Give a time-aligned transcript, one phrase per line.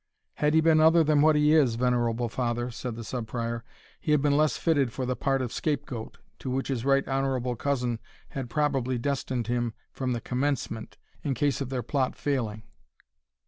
[0.37, 3.63] "Had he been other than what he is, venerable father," said the Sub Prior,
[3.99, 7.07] "he had been less fitted for the part of scape goat, to which his Right
[7.07, 12.63] Honourable Cousin had probably destined him from the commencement, in case of their plot failing.